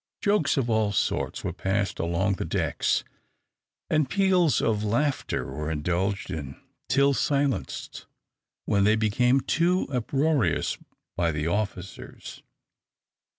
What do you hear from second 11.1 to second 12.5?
by the officers.